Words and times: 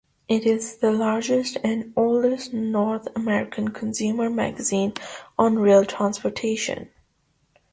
It 0.27 0.47
is 0.47 0.77
the 0.77 0.91
largest 0.91 1.57
and 1.63 1.93
oldest 1.95 2.53
North 2.55 3.07
American 3.15 3.67
consumer 3.67 4.31
magazine 4.31 4.93
on 5.37 5.59
rail 5.59 5.85
transportation. 5.85 6.89